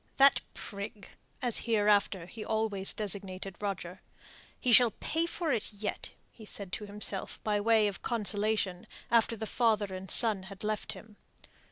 "That 0.17 0.41
prig," 0.55 1.09
as 1.43 1.59
hereafter 1.59 2.25
he 2.25 2.43
always 2.43 2.91
designated 2.91 3.55
Roger 3.61 4.01
"he 4.59 4.73
shall 4.73 4.89
pay 4.99 5.27
for 5.27 5.51
it 5.53 5.71
yet," 5.71 6.13
he 6.31 6.43
said 6.43 6.71
to 6.71 6.87
himself 6.87 7.39
by 7.43 7.61
way 7.61 7.85
of 7.87 8.01
consolation, 8.01 8.87
after 9.11 9.37
the 9.37 9.45
father 9.45 9.93
and 9.93 10.09
son 10.09 10.41
had 10.49 10.63
left 10.63 10.93
him. 10.93 11.17